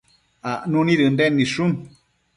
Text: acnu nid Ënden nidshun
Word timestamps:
acnu 0.51 0.81
nid 0.87 0.99
Ënden 1.07 1.37
nidshun 1.37 1.71